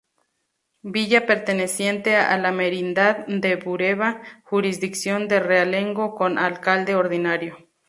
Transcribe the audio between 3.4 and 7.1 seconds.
Bureba, jurisdicción de realengo con Alcalde